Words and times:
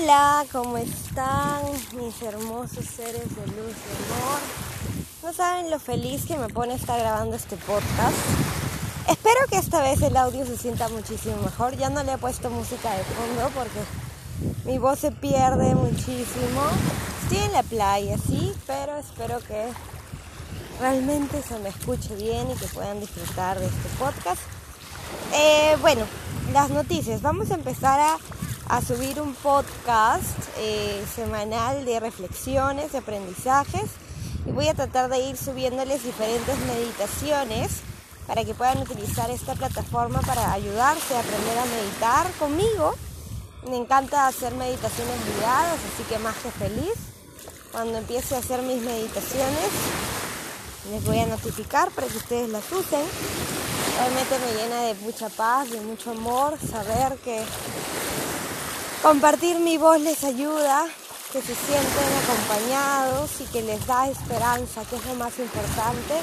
Hola, 0.00 0.44
¿cómo 0.52 0.76
están 0.76 1.62
mis 1.98 2.22
hermosos 2.22 2.84
seres 2.84 3.34
de 3.34 3.46
luz 3.46 3.74
y 3.74 4.12
amor? 4.12 4.40
No 5.24 5.32
saben 5.32 5.72
lo 5.72 5.80
feliz 5.80 6.24
que 6.24 6.36
me 6.36 6.48
pone 6.48 6.74
estar 6.74 7.00
grabando 7.00 7.34
este 7.34 7.56
podcast. 7.56 8.14
Espero 9.08 9.40
que 9.50 9.56
esta 9.56 9.82
vez 9.82 10.00
el 10.02 10.16
audio 10.16 10.46
se 10.46 10.56
sienta 10.56 10.88
muchísimo 10.88 11.38
mejor. 11.38 11.76
Ya 11.76 11.90
no 11.90 12.04
le 12.04 12.12
he 12.12 12.18
puesto 12.18 12.48
música 12.48 12.92
de 12.92 13.02
fondo 13.02 13.50
porque 13.54 14.66
mi 14.66 14.78
voz 14.78 15.00
se 15.00 15.10
pierde 15.10 15.74
muchísimo. 15.74 16.62
Estoy 17.24 17.38
en 17.38 17.52
la 17.52 17.64
playa, 17.64 18.16
sí, 18.18 18.54
pero 18.68 18.96
espero 18.98 19.40
que 19.40 19.66
realmente 20.80 21.42
se 21.42 21.58
me 21.58 21.70
escuche 21.70 22.14
bien 22.14 22.48
y 22.52 22.54
que 22.54 22.66
puedan 22.66 23.00
disfrutar 23.00 23.58
de 23.58 23.66
este 23.66 23.88
podcast. 23.98 24.42
Eh, 25.34 25.76
bueno, 25.80 26.04
las 26.52 26.70
noticias. 26.70 27.20
Vamos 27.20 27.50
a 27.50 27.54
empezar 27.54 27.98
a 27.98 28.18
a 28.68 28.82
subir 28.82 29.20
un 29.20 29.34
podcast 29.34 30.26
eh, 30.58 31.02
semanal 31.14 31.86
de 31.86 32.00
reflexiones, 32.00 32.92
de 32.92 32.98
aprendizajes 32.98 33.84
y 34.46 34.50
voy 34.50 34.68
a 34.68 34.74
tratar 34.74 35.08
de 35.08 35.20
ir 35.20 35.36
subiéndoles 35.36 36.04
diferentes 36.04 36.58
meditaciones 36.66 37.80
para 38.26 38.44
que 38.44 38.52
puedan 38.52 38.78
utilizar 38.82 39.30
esta 39.30 39.54
plataforma 39.54 40.20
para 40.20 40.52
ayudarse 40.52 41.16
a 41.16 41.20
aprender 41.20 41.58
a 41.58 41.64
meditar 41.64 42.30
conmigo. 42.38 42.94
Me 43.70 43.78
encanta 43.78 44.26
hacer 44.26 44.54
meditaciones 44.54 45.16
guiadas, 45.38 45.78
así 45.94 46.02
que 46.08 46.18
más 46.18 46.36
que 46.36 46.50
feliz. 46.50 46.94
Cuando 47.72 47.96
empiece 47.98 48.34
a 48.34 48.38
hacer 48.38 48.62
mis 48.62 48.82
meditaciones, 48.82 49.70
les 50.90 51.04
voy 51.04 51.18
a 51.18 51.26
notificar 51.26 51.90
para 51.90 52.06
que 52.06 52.18
ustedes 52.18 52.50
las 52.50 52.70
usen. 52.70 53.02
Realmente 53.98 54.38
me 54.38 54.62
llena 54.62 54.82
de 54.82 54.94
mucha 54.96 55.28
paz, 55.30 55.70
de 55.70 55.80
mucho 55.80 56.10
amor, 56.10 56.58
saber 56.58 57.16
que 57.24 57.42
Compartir 59.02 59.60
mi 59.60 59.78
voz 59.78 60.00
les 60.00 60.24
ayuda, 60.24 60.84
que 61.32 61.40
se 61.40 61.54
sienten 61.54 62.08
acompañados 62.24 63.30
y 63.40 63.44
que 63.44 63.62
les 63.62 63.86
da 63.86 64.08
esperanza, 64.08 64.82
que 64.90 64.96
es 64.96 65.06
lo 65.06 65.14
más 65.14 65.38
importante. 65.38 66.14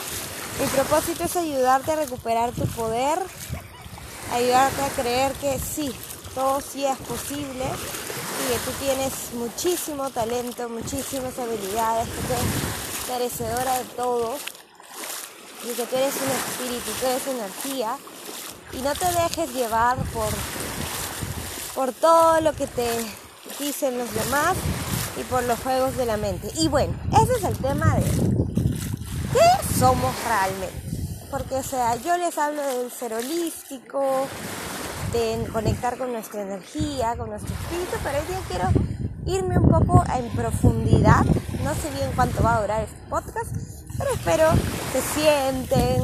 Mi 0.59 0.67
propósito 0.67 1.23
es 1.23 1.35
ayudarte 1.37 1.93
a 1.93 1.95
recuperar 1.95 2.51
tu 2.51 2.65
poder, 2.67 3.17
ayudarte 4.33 4.81
a 4.81 4.89
creer 4.89 5.31
que 5.35 5.57
sí, 5.57 5.89
todo 6.35 6.59
sí 6.59 6.85
es 6.85 6.97
posible 6.97 7.63
y 7.63 8.51
que 8.51 8.59
tú 8.65 8.71
tienes 8.81 9.13
muchísimo 9.35 10.09
talento, 10.09 10.67
muchísimas 10.67 11.39
habilidades, 11.39 12.09
que 12.09 12.33
eres 12.33 13.09
merecedora 13.09 13.77
de 13.79 13.85
todo 13.95 14.35
y 15.63 15.73
que 15.73 15.85
tú 15.85 15.95
eres 15.95 16.13
un 16.15 16.29
espíritu, 16.29 16.91
tú 16.99 17.05
eres 17.05 17.27
energía 17.27 17.97
y 18.73 18.77
no 18.81 18.93
te 18.93 19.05
dejes 19.05 19.53
llevar 19.53 19.97
por 20.11 20.27
por 21.75 21.91
todo 21.91 22.39
lo 22.41 22.53
que 22.53 22.65
te 22.67 22.87
dicen 23.59 23.97
los 23.97 24.11
demás 24.13 24.55
y 25.19 25.23
por 25.25 25.43
los 25.43 25.59
juegos 25.59 25.95
de 25.97 26.05
la 26.05 26.17
mente. 26.17 26.49
Y 26.55 26.69
bueno, 26.69 26.93
ese 27.21 27.33
es 27.33 27.43
el 27.43 27.57
tema 27.57 27.95
de 27.95 28.03
qué 29.33 29.77
somos 29.77 30.15
realmente. 30.25 30.81
Porque, 31.29 31.55
o 31.55 31.63
sea, 31.63 31.95
yo 31.97 32.17
les 32.17 32.37
hablo 32.37 32.61
del 32.61 32.89
ser 32.89 33.13
holístico, 33.13 34.27
de 35.11 35.47
conectar 35.51 35.97
con 35.97 36.11
nuestra 36.13 36.41
energía, 36.41 37.15
con 37.17 37.29
nuestro 37.29 37.53
espíritu, 37.53 37.97
pero 38.03 38.19
hoy 38.19 38.25
día 38.27 38.39
quiero 38.47 39.37
irme 39.37 39.57
un 39.57 39.69
poco 39.69 40.03
en 40.15 40.29
profundidad. 40.29 41.25
No 41.63 41.73
sé 41.75 41.89
bien 41.91 42.11
cuánto 42.15 42.41
va 42.41 42.57
a 42.57 42.61
durar 42.61 42.83
este 42.83 42.97
podcast, 43.09 43.51
pero 43.97 44.11
espero 44.13 44.49
se 44.93 45.01
sienten, 45.01 46.01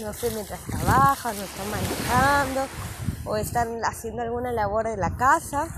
no 0.00 0.12
sé, 0.12 0.30
mientras 0.30 0.60
trabajan, 0.60 1.36
no 1.36 1.42
están 1.42 1.70
manejando, 1.70 2.66
o 3.30 3.36
están 3.36 3.80
haciendo 3.84 4.22
alguna 4.22 4.50
labor 4.50 4.88
de 4.88 4.96
la 4.96 5.16
casa 5.16 5.68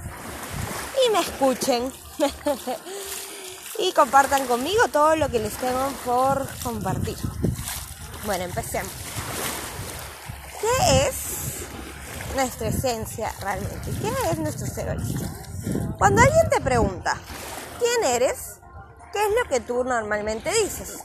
y 1.06 1.11
me 1.11 1.20
escuchen 1.20 1.92
y 3.78 3.92
compartan 3.92 4.47
conmigo 4.47 4.89
todo 4.89 5.17
lo 5.17 5.28
que 5.28 5.39
les 5.39 5.53
tengo 5.56 5.92
por 6.06 6.47
compartir. 6.62 7.16
Bueno, 8.25 8.44
empecemos. 8.44 8.93
¿Qué 10.60 11.09
es 11.09 11.66
nuestra 12.37 12.69
esencia 12.69 13.31
realmente? 13.41 13.91
¿Qué 14.00 14.31
es 14.31 14.38
nuestro 14.38 14.66
ser 14.66 14.97
Cuando 15.99 16.22
alguien 16.22 16.49
te 16.49 16.60
pregunta, 16.60 17.19
¿quién 17.78 18.15
eres? 18.15 18.60
¿Qué 19.12 19.19
es 19.19 19.31
lo 19.43 19.49
que 19.50 19.60
tú 19.60 19.84
normalmente 19.84 20.50
dices? 20.62 21.00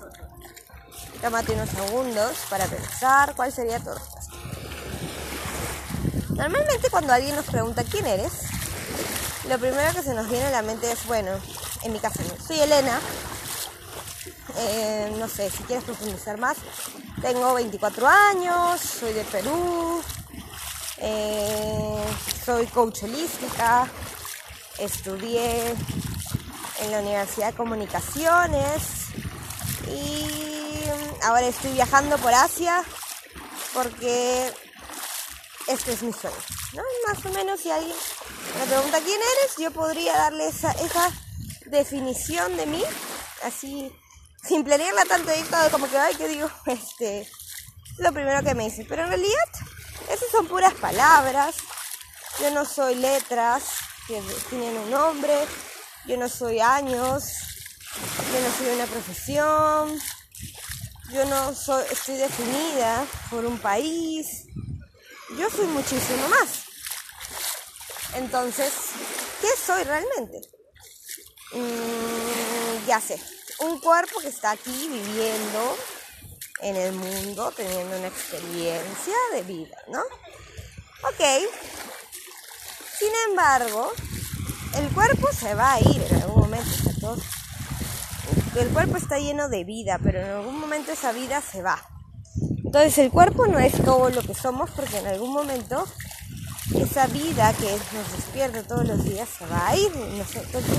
Tómate 1.22 1.54
unos 1.54 1.70
segundos 1.70 2.38
para 2.50 2.66
pensar 2.68 3.36
cuál 3.36 3.52
sería 3.52 3.80
tu 3.80 3.90
respuesta. 3.90 4.17
Normalmente 6.38 6.90
cuando 6.90 7.14
alguien 7.14 7.36
nos 7.36 7.46
pregunta 7.46 7.84
quién 7.84 8.06
eres, 8.06 8.32
lo 9.50 9.58
primero 9.58 9.92
que 9.94 10.04
se 10.04 10.14
nos 10.14 10.30
viene 10.30 10.46
a 10.46 10.52
la 10.52 10.62
mente 10.62 10.92
es, 10.92 11.06
bueno, 11.08 11.32
en 11.82 11.92
mi 11.92 12.00
caso, 12.00 12.22
soy 12.46 12.60
Elena, 12.60 13.00
eh, 14.58 15.14
no 15.18 15.28
sé, 15.28 15.50
si 15.50 15.64
quieres 15.64 15.84
profundizar 15.84 16.38
más, 16.38 16.58
tengo 17.22 17.56
24 17.56 18.08
años, 18.08 18.80
soy 18.80 19.14
de 19.14 19.24
Perú, 19.24 20.02
eh, 20.98 22.04
soy 22.46 22.68
coach 22.68 23.04
holística, 23.04 23.88
estudié 24.78 25.74
en 26.82 26.92
la 26.92 27.00
Universidad 27.00 27.48
de 27.48 27.58
Comunicaciones. 27.58 29.08
Y 29.88 30.84
ahora 31.24 31.48
estoy 31.48 31.72
viajando 31.72 32.18
por 32.18 32.34
Asia 32.34 32.84
porque 33.74 34.54
este 35.68 35.94
es 35.94 36.02
mi 36.02 36.14
sueño. 36.14 36.38
¿no? 36.74 36.82
Más 37.08 37.26
o 37.26 37.30
menos 37.30 37.60
si 37.60 37.72
alguien 37.72 37.96
me 38.60 38.66
pregunta 38.66 39.00
quién 39.02 39.20
eres, 39.20 39.56
yo 39.58 39.72
podría 39.72 40.14
darle 40.18 40.48
esa, 40.48 40.72
esa 40.72 41.12
definición 41.66 42.56
de 42.58 42.66
mí, 42.66 42.84
así, 43.44 43.92
sin 44.44 44.64
planearla 44.64 45.06
tanto 45.06 45.32
y 45.34 45.44
todo, 45.44 45.70
como 45.72 45.90
que, 45.90 45.98
ay, 45.98 46.16
que 46.16 46.28
digo, 46.28 46.50
este, 46.66 47.22
es 47.22 47.30
lo 48.00 48.12
primero 48.12 48.44
que 48.44 48.56
me 48.56 48.66
dice. 48.66 48.86
Pero 48.88 49.04
en 49.04 49.10
realidad, 49.10 49.50
esas 50.12 50.30
son 50.32 50.48
puras 50.48 50.74
palabras. 50.76 51.56
Yo 52.40 52.52
no 52.52 52.66
soy 52.66 52.96
letras 52.96 53.64
que 54.08 54.22
tienen 54.50 54.78
un 54.78 54.92
nombre, 54.92 55.34
yo 56.06 56.18
no 56.18 56.30
soy 56.30 56.60
años, 56.60 57.26
yo 58.32 58.40
no 58.42 58.58
soy 58.58 58.76
una 58.76 58.86
profesión, 58.86 60.00
yo 61.12 61.26
no 61.26 61.54
soy, 61.54 61.84
estoy 61.92 62.18
definida 62.18 63.06
por 63.32 63.46
un 63.46 63.58
país, 63.58 64.46
yo 65.38 65.50
soy 65.50 65.68
muchísimo 65.68 66.28
más. 66.30 66.66
Entonces, 68.16 68.74
¿qué 69.42 69.48
soy 69.56 69.84
realmente? 69.84 70.42
Mm, 71.54 72.86
ya 72.88 73.00
sé, 73.00 73.22
un 73.60 73.80
cuerpo 73.80 74.20
que 74.20 74.30
está 74.30 74.52
aquí 74.52 74.88
viviendo 74.88 75.78
en 76.62 76.76
el 76.76 76.94
mundo, 76.94 77.52
teniendo 77.56 77.98
una 77.98 78.08
experiencia 78.08 79.16
de 79.34 79.44
vida, 79.44 79.78
¿no? 79.88 80.02
Ok. 81.04 81.22
Sin 82.98 83.12
embargo, 83.30 83.94
el 84.76 84.90
cuerpo 84.90 85.32
se 85.32 85.54
va 85.54 85.74
a 85.74 85.80
ir 85.80 86.02
en 86.10 86.22
algún 86.24 86.42
momento. 86.42 87.18
El 88.56 88.70
cuerpo 88.70 88.98
está 88.98 89.20
lleno 89.20 89.50
de 89.50 89.64
vida, 89.64 90.00
pero 90.04 90.20
en 90.20 90.32
algún 90.32 90.60
momento 90.60 90.92
esa 90.92 91.12
vida 91.12 91.42
se 91.42 91.62
va. 91.62 91.97
Entonces 92.68 92.98
el 92.98 93.12
cuerpo 93.12 93.48
no 93.48 93.60
es 93.60 93.82
todo 93.82 94.10
lo 94.10 94.22
que 94.22 94.34
somos 94.34 94.70
porque 94.72 94.98
en 94.98 95.08
algún 95.08 95.32
momento 95.32 95.86
esa 96.76 97.08
vida 97.08 97.54
que 97.54 97.72
nos 97.96 98.12
despierta 98.12 98.62
todos 98.64 98.86
los 98.86 99.06
días 99.06 99.30
se 99.40 99.46
va 99.46 99.70
a 99.70 99.78
ir. 99.78 99.90
Entonces 99.96 100.78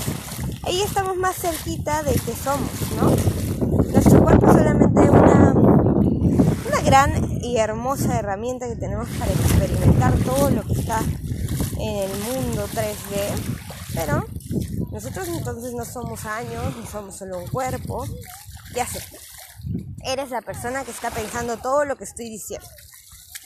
ahí 0.65 0.83
estamos 0.83 1.17
más 1.17 1.37
cerquita 1.37 2.03
de 2.03 2.13
que 2.13 2.35
somos, 2.35 2.71
¿no? 2.95 3.85
Nuestro 3.91 4.23
cuerpo 4.23 4.49
es 4.49 4.53
solamente 4.53 5.01
una, 5.01 5.55
una 5.55 6.81
gran 6.85 7.41
y 7.43 7.57
hermosa 7.57 8.19
herramienta 8.19 8.69
que 8.69 8.77
tenemos 8.77 9.09
para 9.19 9.33
experimentar 9.33 10.13
todo 10.19 10.51
lo 10.51 10.63
que 10.65 10.75
está 10.75 11.01
en 11.79 11.97
el 11.97 12.11
mundo 12.21 12.69
3D. 12.69 13.57
Pero 13.95 14.27
nosotros 14.93 15.27
entonces 15.29 15.73
no 15.73 15.87
somos 15.87 16.27
años, 16.27 16.77
no 16.77 16.87
somos 16.87 17.17
solo 17.17 17.39
un 17.39 17.49
cuerpo. 17.49 18.05
Ya 18.75 18.87
sé, 18.87 19.01
eres 20.05 20.31
la 20.31 20.43
persona 20.43 20.85
que 20.85 20.91
está 20.91 21.11
pensando 21.11 21.57
todo 21.57 21.85
lo 21.85 21.97
que 21.97 22.05
estoy 22.05 22.31
diciendo. 22.31 22.67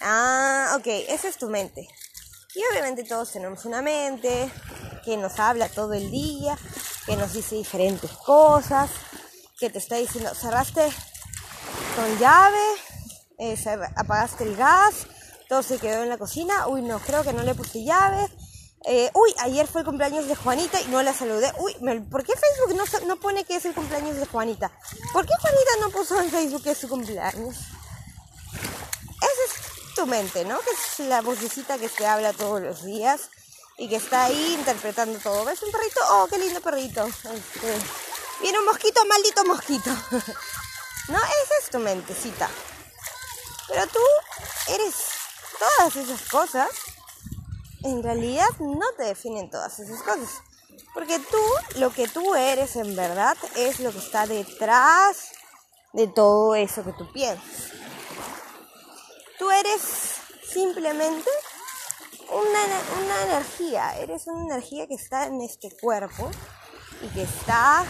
Ah, 0.00 0.74
ok, 0.76 0.86
esa 1.08 1.28
es 1.28 1.36
tu 1.36 1.48
mente. 1.48 1.88
Y 2.54 2.62
obviamente 2.70 3.04
todos 3.04 3.32
tenemos 3.32 3.64
una 3.64 3.80
mente 3.80 4.50
que 5.04 5.16
nos 5.16 5.38
habla 5.38 5.68
todo 5.68 5.94
el 5.94 6.10
día, 6.10 6.58
que 7.06 7.16
nos 7.16 7.32
dice 7.32 7.54
diferentes 7.54 8.10
cosas, 8.10 8.90
que 9.58 9.70
te 9.70 9.78
está 9.78 9.96
diciendo, 9.96 10.34
cerraste 10.34 10.92
con 11.96 12.18
llave, 12.18 12.58
eh, 13.38 13.56
apagaste 13.96 14.44
el 14.44 14.56
gas, 14.56 15.06
todo 15.48 15.62
se 15.62 15.78
quedó 15.78 16.02
en 16.02 16.08
la 16.08 16.18
cocina, 16.18 16.66
uy 16.68 16.82
no, 16.82 16.98
creo 16.98 17.22
que 17.24 17.32
no 17.32 17.42
le 17.42 17.54
puse 17.54 17.84
llave, 17.84 18.28
eh, 18.84 19.10
uy, 19.14 19.34
ayer 19.38 19.66
fue 19.66 19.82
el 19.82 19.86
cumpleaños 19.86 20.26
de 20.26 20.34
Juanita 20.34 20.80
y 20.80 20.86
no 20.86 21.02
la 21.02 21.14
saludé. 21.14 21.52
Uy, 21.58 21.74
¿por 22.10 22.24
qué 22.24 22.32
Facebook 22.34 22.76
no, 22.76 23.06
no 23.06 23.16
pone 23.20 23.44
que 23.44 23.56
es 23.56 23.64
el 23.64 23.74
cumpleaños 23.74 24.16
de 24.16 24.26
Juanita? 24.26 24.72
¿Por 25.12 25.26
qué 25.26 25.32
Juanita 25.40 25.70
no 25.80 25.90
puso 25.90 26.20
en 26.20 26.30
Facebook 26.30 26.62
que 26.64 26.72
es 26.72 26.78
su 26.78 26.88
cumpleaños? 26.88 27.56
Esa 29.22 29.42
es 29.46 29.94
tu 29.94 30.06
mente, 30.06 30.44
¿no? 30.44 30.58
Que 30.60 30.70
es 30.70 31.08
la 31.08 31.20
vocecita 31.20 31.78
que 31.78 31.88
te 31.88 32.06
habla 32.06 32.32
todos 32.32 32.60
los 32.60 32.82
días 32.84 33.30
y 33.78 33.88
que 33.88 33.96
está 33.96 34.24
ahí 34.24 34.54
interpretando 34.58 35.18
todo. 35.20 35.44
¿Ves 35.44 35.62
un 35.62 35.70
perrito? 35.70 36.00
Oh, 36.10 36.26
qué 36.28 36.38
lindo 36.38 36.60
perrito. 36.60 37.06
Este, 37.06 37.78
viene 38.40 38.58
un 38.58 38.64
mosquito, 38.64 39.04
maldito 39.06 39.44
mosquito. 39.44 39.90
no, 41.08 41.18
esa 41.18 41.54
es 41.62 41.70
tu 41.70 41.78
mentecita. 41.78 42.50
Pero 43.68 43.86
tú 43.86 44.00
eres 44.68 44.94
todas 45.58 45.96
esas 45.96 46.28
cosas. 46.28 46.68
En 47.84 48.02
realidad 48.02 48.48
no 48.60 48.86
te 48.96 49.04
definen 49.04 49.50
todas 49.50 49.78
esas 49.78 50.02
cosas. 50.02 50.42
Porque 50.94 51.18
tú, 51.18 51.78
lo 51.78 51.90
que 51.90 52.08
tú 52.08 52.34
eres 52.34 52.76
en 52.76 52.94
verdad, 52.94 53.36
es 53.56 53.80
lo 53.80 53.92
que 53.92 53.98
está 53.98 54.26
detrás 54.26 55.32
de 55.92 56.06
todo 56.06 56.54
eso 56.54 56.84
que 56.84 56.92
tú 56.92 57.10
piensas. 57.12 57.72
Tú 59.38 59.50
eres 59.50 59.82
simplemente 60.46 61.30
una, 62.30 63.04
una 63.04 63.22
energía, 63.24 63.98
eres 63.98 64.26
una 64.26 64.54
energía 64.54 64.86
que 64.86 64.94
está 64.94 65.26
en 65.26 65.40
este 65.40 65.74
cuerpo 65.76 66.30
y 67.02 67.08
que 67.08 67.22
está 67.22 67.84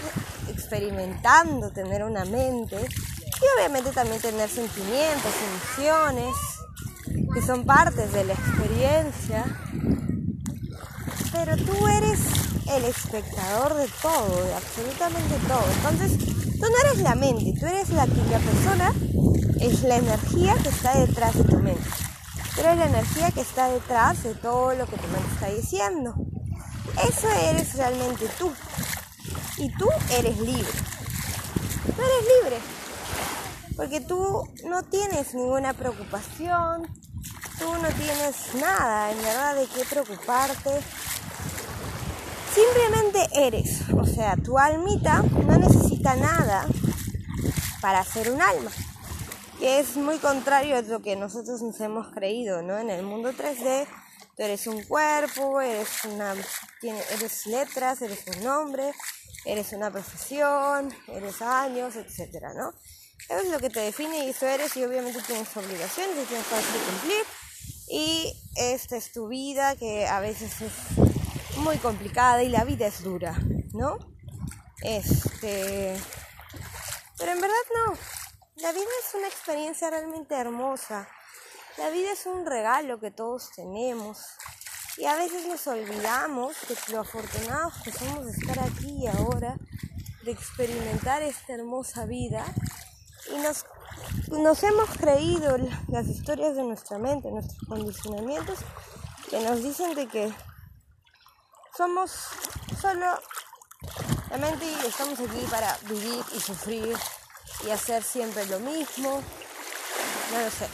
experimentando 0.49 1.73
tener 1.73 2.05
una 2.05 2.25
mente 2.25 2.77
y 2.77 3.59
obviamente 3.59 3.91
también 3.91 4.21
tener 4.21 4.49
sentimientos, 4.49 5.33
emociones, 5.49 6.35
que 7.33 7.43
son 7.43 7.65
partes 7.65 8.13
de 8.13 8.25
la 8.25 8.33
experiencia. 8.35 9.45
Pero 11.33 11.57
tú 11.57 11.87
eres 11.89 12.21
el 12.69 12.85
espectador 12.85 13.75
de 13.75 13.89
todo, 14.01 14.45
de 14.45 14.55
absolutamente 14.55 15.35
todo. 15.49 15.65
Entonces, 15.77 16.19
tú 16.59 16.61
no 16.61 16.89
eres 16.89 17.03
la 17.03 17.15
mente, 17.15 17.55
tú 17.59 17.67
eres 17.67 17.89
la, 17.91 18.07
la 18.07 18.39
persona, 18.39 18.93
es 19.61 19.83
la 19.83 19.97
energía 19.97 20.55
que 20.63 20.69
está 20.69 20.99
detrás 20.99 21.37
de 21.37 21.45
tu 21.45 21.59
mente. 21.59 21.89
Tú 22.55 22.61
eres 22.61 22.77
la 22.77 22.87
energía 22.87 23.31
que 23.31 23.41
está 23.41 23.69
detrás 23.69 24.23
de 24.23 24.35
todo 24.35 24.75
lo 24.75 24.87
que 24.87 24.97
tu 24.97 25.09
mente 25.09 25.33
está 25.35 25.49
diciendo. 25.49 26.15
Eso 27.09 27.29
eres 27.49 27.75
realmente 27.75 28.27
tú. 28.39 28.53
Y 29.57 29.71
tú 29.77 29.89
eres 30.11 30.39
libre. 30.39 30.71
Tú 31.87 32.03
eres 32.03 32.45
libre. 32.45 32.82
Porque 33.77 34.01
tú 34.01 34.49
no 34.65 34.83
tienes 34.83 35.35
ninguna 35.35 35.73
preocupación. 35.75 36.87
Tú 37.59 37.73
no 37.75 37.89
tienes 37.89 38.55
nada, 38.61 39.13
en 39.13 39.23
verdad, 39.23 39.57
de 39.57 39.67
qué 39.67 39.85
preocuparte. 39.85 40.71
Simplemente 42.55 43.29
eres. 43.35 43.83
O 43.93 44.05
sea, 44.05 44.37
tu 44.37 44.59
almita 44.59 45.23
no 45.23 45.59
necesita 45.59 46.17
nada 46.17 46.67
para 47.81 48.05
ser 48.05 48.31
un 48.31 48.41
alma 48.41 48.71
que 49.63 49.79
es 49.79 49.97
muy 49.97 50.19
contrario 50.19 50.77
a 50.77 50.83
lo 50.83 51.03
que 51.03 51.15
nosotros 51.15 51.63
nos 51.63 51.81
hemos 51.81 52.09
creído, 52.13 52.63
¿no? 52.63 52.79
En 52.79 52.91
el 52.91 53.05
mundo 53.05 53.31
3D, 53.33 53.87
tú 54.37 54.43
eres 54.43 54.67
un 54.67 54.83
cuerpo, 54.83 55.61
eres 55.61 56.05
una, 56.05 56.35
eres 56.83 57.47
letras, 57.47 58.03
eres 58.03 58.25
un 58.27 58.43
nombre, 58.43 58.91
eres 59.45 59.73
una 59.73 59.89
profesión, 59.93 60.93
eres 61.07 61.41
años, 61.43 61.95
etcétera, 61.95 62.53
¿no? 62.55 62.75
Eso 63.29 63.39
es 63.39 63.49
lo 63.49 63.59
que 63.59 63.71
te 63.71 63.81
define 63.81 64.27
y 64.27 64.31
eso 64.31 64.47
eres 64.47 64.77
y 64.77 64.85
obviamente 64.85 65.23
tienes 65.23 65.57
obligaciones 65.57 66.17
y 66.23 66.27
tienes 66.27 66.47
cosas 66.47 66.65
que 66.67 66.91
cumplir 66.91 67.25
y 67.89 68.35
esta 68.57 68.97
es 68.97 69.13
tu 69.13 69.29
vida 69.29 69.77
que 69.77 70.07
a 70.07 70.21
veces 70.21 70.63
es 70.63 70.73
muy 71.59 71.77
complicada 71.77 72.43
y 72.43 72.49
la 72.49 72.65
vida 72.65 72.87
es 72.87 73.03
dura, 73.03 73.37
¿no? 73.73 73.99
Este, 74.83 75.95
pero 77.19 77.33
en 77.33 77.41
verdad 77.41 77.55
no, 77.87 77.99
la 78.57 78.73
vida 78.73 78.85
es 79.07 79.15
una 79.15 79.29
experiencia 79.29 79.91
realmente 79.91 80.35
hermosa. 80.35 81.09
La 81.79 81.91
vida 81.91 82.13
es 82.13 82.27
un 82.27 82.47
regalo 82.47 83.01
que 83.01 83.11
todos 83.11 83.51
tenemos. 83.57 84.19
Y 84.99 85.07
a 85.07 85.17
veces 85.17 85.47
nos 85.47 85.67
olvidamos 85.67 86.55
de 86.69 86.77
lo 86.93 87.01
afortunados 87.01 87.75
que 87.83 87.93
somos 87.93 88.27
de 88.27 88.33
estar 88.33 88.59
aquí 88.61 89.05
y 89.05 89.07
ahora, 89.07 89.57
de 90.25 90.31
experimentar 90.31 91.23
esta 91.23 91.55
hermosa 91.55 92.05
vida. 92.05 92.45
Y 93.31 93.37
nos, 93.39 93.65
nos 94.31 94.63
hemos 94.63 94.91
creído 94.91 95.57
las 95.89 96.07
historias 96.07 96.57
de 96.57 96.63
nuestra 96.63 96.99
mente, 96.99 97.31
nuestros 97.31 97.59
condicionamientos, 97.69 98.59
que 99.31 99.41
nos 99.41 99.63
dicen 99.63 99.95
de 99.95 100.09
que 100.09 100.33
somos 101.77 102.11
solo 102.81 103.07
la 104.31 104.37
mente 104.39 104.65
y 104.67 104.87
estamos 104.87 105.19
aquí 105.21 105.47
para 105.51 105.77
vivir 105.89 106.25
y 106.35 106.41
sufrir 106.41 106.97
y 107.67 107.71
hacer 107.71 108.03
siempre 108.03 108.45
lo 108.47 108.61
mismo. 108.61 109.23
No 110.33 110.41
lo 110.41 110.51
sé. 110.51 110.69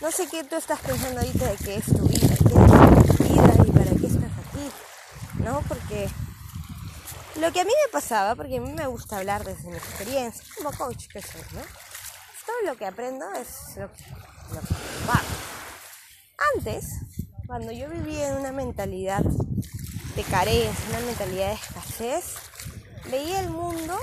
No 0.00 0.10
sé 0.10 0.28
qué 0.28 0.44
tú 0.44 0.56
estás 0.56 0.80
pensando 0.80 1.20
ahorita 1.20 1.46
de 1.46 1.56
qué 1.56 1.74
es 1.76 1.84
tu 1.84 2.08
vida, 2.08 2.28
qué 2.28 2.32
es 2.32 3.16
tu 3.16 3.24
vida 3.24 3.54
y 3.66 3.70
para 3.70 3.90
qué 3.90 4.06
estás 4.06 4.32
aquí, 4.48 4.70
¿no? 5.44 5.60
Porque 5.68 6.08
lo 7.36 7.52
que 7.52 7.60
a 7.60 7.64
mí 7.64 7.70
me 7.86 7.92
pasaba, 7.92 8.34
porque 8.34 8.58
a 8.58 8.60
mí 8.60 8.72
me 8.72 8.86
gusta 8.86 9.18
hablar 9.18 9.44
desde 9.44 9.68
mi 9.68 9.76
experiencia, 9.76 10.42
como 10.56 10.72
coach 10.72 11.06
que 11.08 11.22
soy, 11.22 11.42
¿no? 11.52 11.60
Todo 12.46 12.56
lo 12.66 12.76
que 12.76 12.86
aprendo 12.86 13.30
es 13.34 13.76
lo 13.76 13.90
que, 13.92 14.04
que 14.04 14.60
Antes, 16.56 16.86
cuando 17.46 17.70
yo 17.72 17.88
vivía 17.88 18.28
en 18.28 18.36
una 18.36 18.52
mentalidad 18.52 19.22
de 19.22 20.22
carencia, 20.24 20.84
una 20.90 21.06
mentalidad 21.06 21.48
de 21.48 21.54
escasez, 21.54 22.34
veía 23.10 23.40
el 23.40 23.50
mundo 23.50 23.98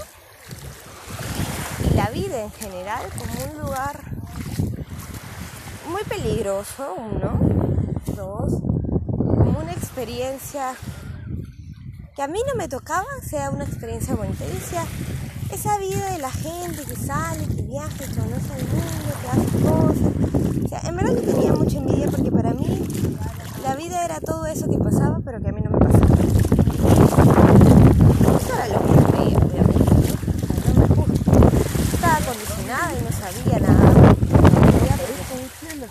la 1.95 2.09
vida 2.09 2.44
en 2.44 2.51
general 2.51 3.09
como 3.18 3.51
un 3.51 3.59
lugar 3.59 4.00
muy 5.89 6.03
peligroso, 6.03 6.95
uno, 6.95 7.39
dos, 8.15 8.62
como 9.12 9.59
una 9.59 9.73
experiencia 9.73 10.75
que 12.17 12.23
a 12.23 12.27
mí 12.27 12.39
no 12.47 12.55
me 12.55 12.67
tocaba 12.67 13.05
sea 13.21 13.51
una 13.51 13.63
experiencia 13.63 14.15
bonita. 14.15 14.43
Decía, 14.43 14.83
esa 15.53 15.77
vida 15.77 16.11
de 16.13 16.17
la 16.17 16.31
gente 16.31 16.83
que 16.83 16.95
sale, 16.95 17.45
que 17.45 17.61
viaja, 17.61 17.89
que 17.89 18.05
conoce 18.05 18.57
el 18.57 18.67
mundo, 18.69 19.13
que 19.21 19.27
hace 19.29 19.45
cosas. 19.61 20.65
O 20.65 20.67
sea, 20.67 20.79
en 20.89 20.95
verdad 20.95 21.13
yo 21.13 21.21
tenía 21.21 21.53
mucha 21.53 21.77
envidia 21.77 22.09
porque 22.09 22.31
para 22.31 22.55
mí 22.55 22.87
la 23.61 23.75
vida 23.75 24.03
era 24.03 24.19
todo 24.19 24.47
eso 24.47 24.67
que 24.67 24.79
pasaba, 24.79 25.19
pero 25.23 25.39
que 25.39 25.49
a 25.49 25.51
mí 25.51 25.61
no 25.61 25.69
me 25.69 25.77
pasaba. 25.77 26.07
Eso 28.35 28.53
era 28.55 28.67
lo 28.67 28.79
que 28.81 28.93
yo 28.95 29.11
veía, 29.11 29.39
condicionada 32.25 32.93
y 32.93 33.01
no 33.03 33.11
sabía 33.11 33.59
nada. 33.59 34.15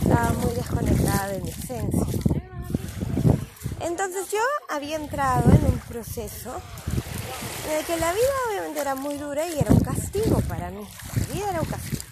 Estaba 0.00 0.32
muy 0.42 0.54
desconectada 0.54 1.28
de 1.28 1.40
mi 1.40 1.50
esencia. 1.50 2.45
Entonces 3.80 4.30
yo 4.30 4.40
había 4.68 4.96
entrado 4.96 5.50
en 5.50 5.64
un 5.64 5.78
proceso 5.80 6.60
en 7.68 7.78
el 7.78 7.84
que 7.84 7.96
la 7.96 8.12
vida 8.12 8.22
obviamente 8.48 8.80
era 8.80 8.94
muy 8.94 9.16
dura 9.16 9.46
y 9.46 9.58
era 9.58 9.72
un 9.72 9.80
castigo 9.80 10.40
para 10.42 10.70
mí. 10.70 10.86
La 11.16 11.34
vida 11.34 11.50
era 11.50 11.60
un 11.60 11.68
castigo. 11.68 12.02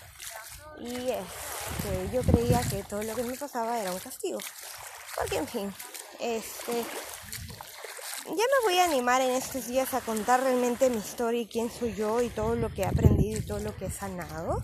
Y 0.80 0.94
este, 0.94 2.10
yo 2.12 2.22
creía 2.22 2.60
que 2.62 2.82
todo 2.82 3.02
lo 3.02 3.14
que 3.14 3.22
me 3.22 3.34
pasaba 3.34 3.80
era 3.80 3.92
un 3.92 3.98
castigo. 3.98 4.38
Porque 5.16 5.38
en 5.38 5.46
fin, 5.46 5.74
este, 6.20 6.84
ya 8.26 8.32
me 8.32 8.64
voy 8.64 8.78
a 8.78 8.84
animar 8.84 9.20
en 9.22 9.30
estos 9.30 9.66
días 9.66 9.94
a 9.94 10.00
contar 10.00 10.42
realmente 10.42 10.90
mi 10.90 10.96
historia 10.96 11.42
y 11.42 11.46
quién 11.46 11.70
soy 11.70 11.94
yo 11.94 12.20
y 12.20 12.30
todo 12.30 12.56
lo 12.56 12.72
que 12.72 12.82
he 12.82 12.86
aprendido 12.86 13.38
y 13.38 13.42
todo 13.42 13.60
lo 13.60 13.76
que 13.76 13.86
he 13.86 13.90
sanado, 13.90 14.60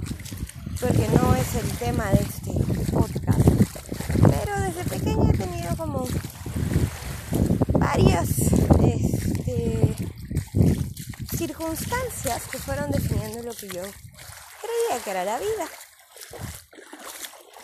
porque 0.81 1.07
no 1.09 1.35
es 1.37 1.55
el 1.55 1.79
tema 1.79 2.11
de 2.11 2.23
este 2.23 2.53
podcast. 2.93 3.47
Pero 4.23 4.61
desde 4.61 4.85
pequeña 4.85 5.31
he 5.31 5.37
tenido 5.37 5.77
como 5.77 6.07
varias 7.93 8.39
este, 8.85 9.97
circunstancias 11.37 12.47
que 12.49 12.59
fueron 12.59 12.93
definiendo 12.93 13.43
lo 13.43 13.53
que 13.53 13.67
yo 13.67 13.83
creía 13.83 15.03
que 15.03 15.11
era 15.11 15.25
la 15.25 15.39
vida. 15.39 15.67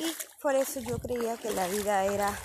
Y 0.00 0.06
por 0.42 0.56
eso 0.56 0.80
yo 0.80 0.98
creía 0.98 1.36
que 1.36 1.52
la 1.52 1.68
vida 1.68 2.04
era 2.06 2.36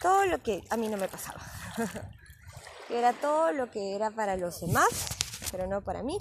todo 0.00 0.26
lo 0.26 0.40
que 0.44 0.62
a 0.70 0.76
mí 0.76 0.86
no 0.86 0.96
me 0.96 1.08
pasaba. 1.08 1.40
era 2.88 3.14
todo 3.14 3.50
lo 3.50 3.68
que 3.72 3.96
era 3.96 4.12
para 4.12 4.36
los 4.36 4.60
demás, 4.60 4.88
pero 5.50 5.66
no 5.66 5.82
para 5.82 6.04
mí. 6.04 6.18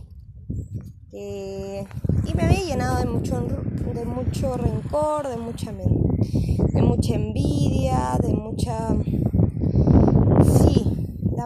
y 1.11 2.33
me 2.33 2.43
había 2.43 2.63
llenado 2.63 2.97
de 2.97 3.05
mucho, 3.05 3.39
de 3.41 4.05
mucho 4.05 4.57
rencor, 4.57 5.27
de 5.27 5.37
mucha, 5.37 5.71
de 5.71 6.81
mucha 6.81 7.13
envidia, 7.13 8.17
de 8.19 8.33
mucha... 8.33 8.95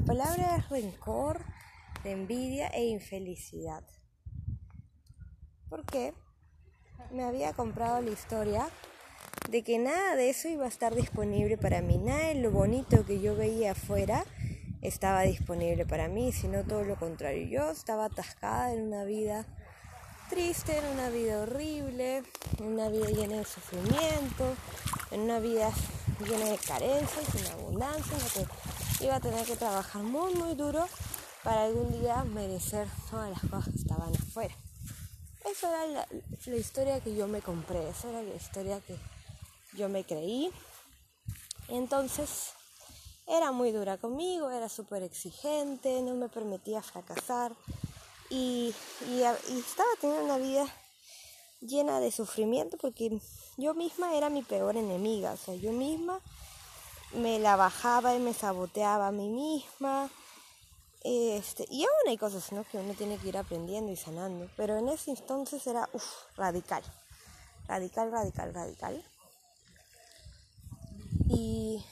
La 0.04 0.08
palabra 0.08 0.58
es 0.58 0.68
rencor, 0.68 1.46
de 2.04 2.12
envidia 2.12 2.68
e 2.68 2.84
infelicidad. 2.88 3.86
Porque 5.70 6.14
me 7.10 7.24
había 7.24 7.54
comprado 7.54 8.02
la 8.02 8.12
historia 8.12 8.68
de 9.50 9.64
que 9.64 9.80
nada 9.80 10.18
de 10.18 10.30
eso 10.30 10.50
iba 10.50 10.66
a 10.66 10.68
estar 10.68 10.94
disponible 10.94 11.58
para 11.58 11.82
mí, 11.82 12.00
nada 12.00 12.28
de 12.28 12.36
lo 12.36 12.52
bonito 12.52 13.06
que 13.06 13.22
yo 13.22 13.38
veía 13.38 13.72
afuera 13.72 14.26
estaba 14.82 15.22
disponible 15.22 15.86
para 15.86 16.10
mí, 16.10 16.34
sino 16.34 16.66
todo 16.66 16.84
lo 16.84 16.98
contrario. 16.98 17.48
Yo 17.48 17.72
estaba 17.72 18.06
atascada 18.06 18.74
en 18.74 18.82
una 18.88 19.06
vida 19.06 19.46
triste, 20.30 20.78
en 20.78 20.86
una 20.96 21.10
vida 21.12 21.44
horrible, 21.44 22.24
en 22.60 22.66
una 22.66 22.90
vida 22.90 23.08
llena 23.08 23.38
de 23.38 23.46
sufrimiento, 23.46 24.54
en 25.12 25.22
una 25.22 25.40
vida 25.40 25.72
lleno 26.20 26.46
de 26.50 26.58
carencias, 26.58 27.26
sin 27.32 27.48
abundancia, 27.54 28.18
en 28.18 28.46
que 28.46 28.52
iba 29.02 29.16
a 29.16 29.20
tener 29.20 29.46
que 29.46 29.56
trabajar 29.56 30.04
muy, 30.04 30.34
muy 30.36 30.56
duro 30.56 30.88
para 31.44 31.66
algún 31.66 31.92
día 32.00 32.24
merecer 32.24 32.88
todas 33.10 33.30
las 33.30 33.42
cosas 33.42 33.74
que 33.74 33.80
estaban 33.80 34.16
afuera. 34.16 34.56
Esa 35.46 35.70
era 35.70 36.08
la, 36.46 36.56
historia 36.56 37.02
que 37.02 37.16
yo 37.16 37.28
me 37.28 37.42
compré, 37.42 37.90
esa 37.90 38.10
era 38.10 38.24
la 38.24 38.34
historia 38.34 38.80
que 38.80 38.98
yo 39.74 39.90
me 39.90 40.06
creí. 40.06 40.52
Entonces, 41.68 42.54
era 43.28 43.52
muy 43.52 43.72
dura 43.72 43.98
conmigo, 43.98 44.50
era 44.50 44.70
súper 44.70 45.04
exigente, 45.04 46.02
no 46.02 46.14
me 46.14 46.30
permitía 46.30 46.82
fracasar 46.82 47.54
y, 48.30 48.74
estaba 49.10 49.90
teniendo 50.00 50.26
una 50.26 50.38
vida 50.38 50.66
llena 51.62 52.00
de 52.00 52.12
sufrimiento 52.12 52.78
porque 52.78 53.20
yo 53.58 53.74
misma 53.74 54.16
era 54.16 54.30
mi 54.30 54.44
peor 54.44 54.76
enemiga, 54.76 55.34
o 55.34 55.38
sea, 55.38 55.56
yo 55.56 55.72
misma 55.72 56.20
me 57.16 57.40
la 57.40 57.56
bajaba 57.56 58.16
y 58.16 58.20
me 58.20 58.34
saboteaba 58.34 59.08
a 59.08 59.12
mí 59.12 59.30
misma. 59.30 60.10
Este, 61.04 61.66
y 61.70 61.84
aún 61.84 62.08
hay 62.08 62.18
cosas 62.18 62.52
¿no? 62.52 62.64
que 62.64 62.78
uno 62.78 62.94
tiene 62.94 63.18
que 63.18 63.28
ir 63.28 63.38
aprendiendo 63.38 63.92
y 63.92 63.98
sanando, 63.98 64.50
pero 64.56 64.78
en 64.78 64.88
ese 64.88 65.12
entonces 65.12 65.68
era 65.68 65.90
radical, 66.38 66.84
radical, 67.68 68.12
radical, 68.12 68.54
radical. 68.54 69.04
Y 71.30 71.84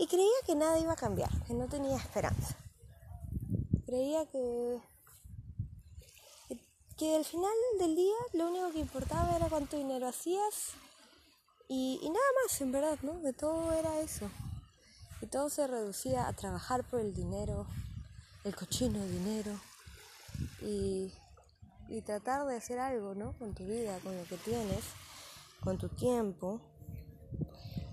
Y 0.00 0.06
creía 0.06 0.40
que 0.46 0.54
nada 0.54 0.78
iba 0.78 0.92
a 0.92 0.96
cambiar, 0.96 1.28
que 1.44 1.54
no 1.54 1.66
tenía 1.66 1.96
esperanza. 1.96 2.56
Creía 3.84 4.24
que, 4.26 4.78
que, 6.96 7.16
al 7.16 7.24
final 7.24 7.52
del 7.80 7.96
día 7.96 8.14
lo 8.32 8.46
único 8.46 8.70
que 8.70 8.78
importaba 8.78 9.34
era 9.34 9.48
cuánto 9.48 9.76
dinero 9.76 10.06
hacías 10.06 10.74
y, 11.68 12.00
nada 12.02 12.26
más, 12.42 12.60
en 12.60 12.72
verdad, 12.72 12.98
¿no? 13.02 13.20
Que 13.22 13.32
todo 13.32 13.72
era 13.72 14.00
eso. 14.00 14.30
Que 15.20 15.26
todo 15.26 15.48
se 15.50 15.66
reducía 15.66 16.28
a 16.28 16.32
trabajar 16.32 16.84
por 16.84 17.00
el 17.00 17.14
dinero, 17.14 17.66
el 18.44 18.54
cochino 18.54 19.04
dinero 19.04 19.52
y, 20.62 21.12
y 21.88 22.00
tratar 22.02 22.46
de 22.46 22.56
hacer 22.56 22.78
algo, 22.78 23.14
¿no? 23.14 23.32
Con 23.38 23.54
tu 23.54 23.64
vida, 23.64 23.98
con 24.00 24.16
lo 24.16 24.24
que 24.24 24.36
tienes, 24.36 24.84
con 25.62 25.78
tu 25.78 25.88
tiempo. 25.88 26.60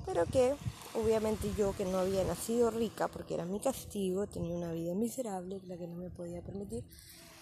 Pero 0.05 0.25
que 0.25 0.55
Obviamente 0.95 1.51
yo 1.57 1.75
que 1.75 1.83
no 1.83 1.97
había 1.97 2.23
nacido 2.23 2.71
rica 2.71 3.09
porque 3.09 3.33
era 3.33 3.43
mi 3.43 3.59
castigo, 3.59 4.27
tenía 4.27 4.55
una 4.55 4.71
vida 4.71 4.95
miserable, 4.95 5.59
la 5.67 5.75
que 5.75 5.87
no 5.87 5.95
me 5.97 6.09
podía 6.09 6.41
permitir 6.41 6.85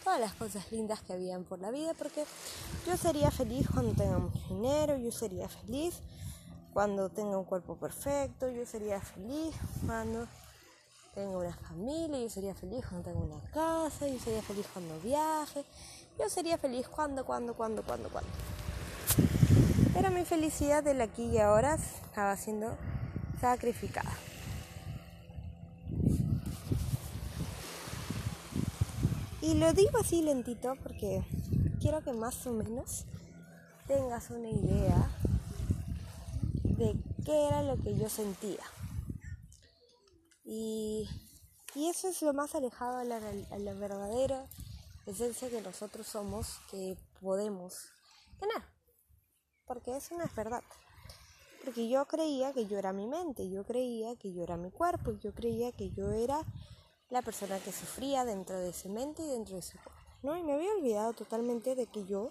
todas 0.04 0.20
las 0.20 0.34
cosas 0.34 0.72
lindas 0.72 1.02
que 1.02 1.14
habían 1.14 1.44
por 1.44 1.60
la 1.60 1.72
vida, 1.72 1.94
porque 1.94 2.26
yo 2.86 2.98
sería 2.98 3.32
feliz 3.32 3.68
cuando 3.72 3.94
tenga 3.94 4.18
mucho 4.18 4.40
dinero, 4.50 4.98
yo 4.98 5.12
sería 5.12 5.48
feliz 5.48 6.02
cuando 6.74 7.10
tenga 7.10 7.38
un 7.38 7.46
cuerpo 7.46 7.76
perfecto, 7.76 8.50
yo 8.50 8.66
sería 8.66 9.00
feliz 9.00 9.56
cuando 9.86 10.28
tenga 11.14 11.38
una 11.38 11.54
familia, 11.56 12.20
yo 12.20 12.30
sería 12.30 12.56
feliz 12.56 12.86
cuando 12.88 13.12
tenga 13.12 13.20
una 13.20 13.42
casa, 13.52 14.08
yo 14.08 14.20
sería 14.20 14.42
feliz 14.42 14.66
cuando 14.74 15.00
viaje, 15.00 15.64
yo 16.20 16.30
sería 16.30 16.58
feliz 16.58 16.88
cuando, 16.88 17.26
cuando, 17.26 17.54
cuando, 17.54 17.84
cuando, 17.84 18.10
cuando. 18.10 18.32
Pero 19.94 20.10
mi 20.10 20.26
felicidad 20.26 20.84
del 20.84 21.02
aquí 21.02 21.26
y 21.26 21.38
ahora 21.38 21.76
estaba 21.76 22.36
siendo 22.36 22.76
sacrificada. 23.40 24.12
Y 29.44 29.56
lo 29.56 29.74
digo 29.74 29.98
así 30.00 30.22
lentito 30.22 30.74
porque 30.82 31.22
quiero 31.82 32.02
que 32.02 32.14
más 32.14 32.48
o 32.48 32.54
menos 32.54 33.04
tengas 33.88 34.30
una 34.30 34.50
idea 34.50 35.12
de 36.64 36.96
qué 37.26 37.48
era 37.48 37.62
lo 37.62 37.76
que 37.76 37.94
yo 37.98 38.08
sentía. 38.08 38.64
Y, 40.46 41.10
eso 41.76 42.08
es 42.08 42.22
lo 42.22 42.34
más 42.34 42.56
alejado 42.56 43.00
a 43.00 43.04
la, 43.04 43.18
a 43.18 43.58
la 43.60 43.74
verdadera 43.74 44.48
esencia 45.08 45.50
que 45.50 45.62
nosotros 45.62 46.08
somos, 46.08 46.62
que 46.72 46.98
podemos 47.20 47.90
tener. 48.40 48.64
Porque 49.66 49.98
eso 49.98 50.18
no 50.18 50.24
es 50.24 50.34
verdad 50.34 50.64
porque 51.66 51.88
yo 51.88 52.06
creía 52.06 52.52
que 52.52 52.66
yo 52.66 52.78
era 52.78 52.92
mi 52.92 53.08
mente, 53.08 53.50
yo 53.50 53.64
creía 53.64 54.18
que 54.18 54.34
yo 54.34 54.44
era 54.44 54.58
mi 54.58 54.70
cuerpo, 54.70 55.14
yo 55.14 55.34
creía 55.34 55.72
que 55.72 55.92
yo 55.92 56.12
era 56.12 56.44
la 57.14 57.22
persona 57.22 57.60
que 57.60 57.72
sufría 57.72 58.26
dentro 58.26 58.58
de 58.58 58.70
ese 58.70 58.90
mente 58.90 59.22
y 59.22 59.28
dentro 59.28 59.54
de 59.54 59.60
ese 59.60 59.78
cuerpo, 59.78 60.02
¿no? 60.24 60.36
Y 60.36 60.42
me 60.42 60.54
había 60.54 60.74
olvidado 60.74 61.14
totalmente 61.14 61.76
de 61.76 61.86
que 61.86 62.08
yo 62.08 62.30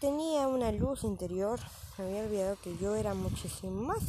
tenía 0.00 0.48
una 0.48 0.72
luz 0.72 1.04
interior, 1.04 1.60
me 1.98 2.04
había 2.04 2.22
olvidado 2.22 2.56
que 2.64 2.78
yo 2.78 2.94
era 2.94 3.12
muchísimo 3.12 3.82
más 3.82 4.02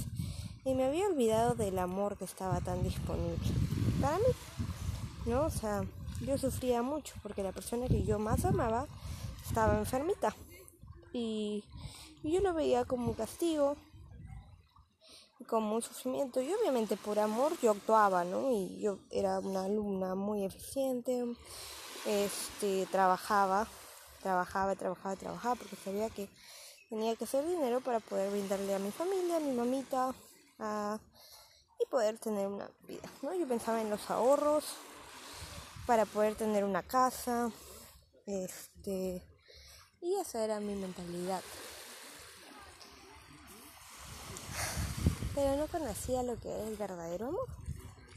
y 0.64 0.74
me 0.76 0.86
había 0.86 1.08
olvidado 1.08 1.56
del 1.56 1.78
amor 1.78 2.18
que 2.18 2.24
estaba 2.24 2.62
tan 2.62 2.84
disponible 2.84 3.36
para 4.00 4.18
mí, 4.20 4.32
¿no? 5.26 5.48
O 5.48 5.50
sea, 5.50 5.82
yo 6.22 6.38
sufría 6.38 6.82
mucho 6.82 7.16
porque 7.22 7.44
la 7.44 7.52
persona 7.52 7.90
que 7.90 8.06
yo 8.06 8.18
más 8.18 8.46
amaba 8.46 8.88
estaba 9.46 9.78
enfermita 9.78 10.34
y 11.12 11.66
yo 12.24 12.40
lo 12.40 12.54
veía 12.54 12.86
como 12.86 13.10
un 13.10 13.14
castigo, 13.14 13.76
como 15.50 15.76
un 15.76 15.82
sufrimiento 15.82 16.40
y 16.42 16.54
obviamente 16.54 16.96
por 16.96 17.18
amor 17.20 17.54
yo 17.62 17.72
actuaba, 17.72 18.24
¿no? 18.24 18.52
Y 18.52 18.80
yo 18.80 19.00
era 19.10 19.40
una 19.40 19.66
alumna 19.66 20.16
muy 20.16 20.46
eficiente, 20.46 21.26
este, 22.06 22.86
trabajaba, 22.92 23.68
trabajaba, 24.22 24.76
trabajaba, 24.76 25.16
trabajaba 25.16 25.56
porque 25.56 25.76
sabía 25.76 26.10
que 26.10 26.30
tenía 26.90 27.16
que 27.16 27.24
hacer 27.24 27.46
dinero 27.48 27.82
para 27.82 28.00
poder 28.00 28.32
brindarle 28.32 28.76
a 28.76 28.80
mi 28.80 28.92
familia, 28.92 29.38
a 29.38 29.40
mi 29.40 29.52
mamita, 29.52 30.14
y 31.80 31.86
poder 31.90 32.20
tener 32.20 32.48
una 32.48 32.70
vida, 32.88 33.10
¿no? 33.22 33.34
Yo 33.34 33.48
pensaba 33.48 33.82
en 33.82 33.90
los 33.90 34.10
ahorros 34.12 34.66
para 35.88 36.06
poder 36.06 36.36
tener 36.36 36.64
una 36.64 36.84
casa, 36.84 37.52
este, 38.28 39.24
y 40.02 40.16
esa 40.16 40.44
era 40.44 40.60
mi 40.60 40.76
mentalidad. 40.76 41.42
Pero 45.40 45.56
no 45.56 45.68
conocía 45.68 46.22
lo 46.22 46.38
que 46.38 46.54
es 46.54 46.68
el 46.68 46.76
verdadero 46.76 47.28
amor. 47.28 47.48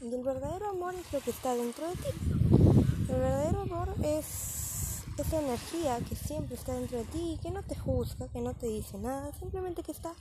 Y 0.01 0.13
el 0.13 0.23
verdadero 0.23 0.71
amor 0.71 0.93
es 0.93 1.13
lo 1.13 1.21
que 1.21 1.29
está 1.29 1.55
dentro 1.55 1.87
de 1.87 1.95
ti. 1.95 2.09
El 3.07 3.15
verdadero 3.15 3.61
amor 3.61 3.95
es 4.03 5.03
esa 5.17 5.39
energía 5.39 5.99
que 5.99 6.17
siempre 6.17 6.55
está 6.55 6.73
dentro 6.73 6.97
de 6.97 7.05
ti, 7.05 7.39
que 7.41 7.49
no 7.49 7.63
te 7.63 7.77
juzga, 7.77 8.27
que 8.27 8.41
no 8.41 8.53
te 8.53 8.67
dice 8.67 8.97
nada, 8.97 9.31
simplemente 9.39 9.83
que 9.83 9.93
está 9.93 10.13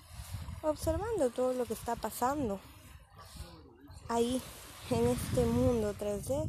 observando 0.62 1.30
todo 1.30 1.54
lo 1.54 1.64
que 1.64 1.72
está 1.72 1.96
pasando 1.96 2.60
ahí 4.08 4.40
en 4.90 5.08
este 5.08 5.44
mundo 5.44 5.96
3D. 5.98 6.48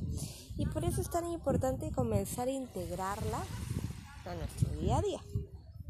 Y 0.60 0.67
por 0.67 0.86
eso 0.86 1.01
es 1.01 1.10
tan 1.10 1.25
importante 1.31 1.91
comenzar 1.91 2.48
a 2.48 2.51
integrarla 2.51 3.43
a 4.27 4.36
nuestro 4.36 4.69
día 4.79 4.98
a 4.98 5.01
día. 5.01 5.22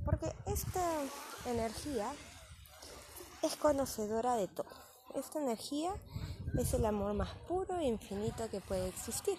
Porque 0.05 0.31
esta 0.45 1.01
energía 1.47 2.09
es 3.43 3.57
conocedora 3.57 4.35
de 4.35 4.47
todo. 4.47 4.65
Esta 5.15 5.39
energía 5.39 5.93
es 6.57 6.73
el 6.73 6.85
amor 6.85 7.13
más 7.13 7.29
puro 7.47 7.77
e 7.77 7.85
infinito 7.85 8.49
que 8.49 8.61
puede 8.61 8.87
existir. 8.87 9.37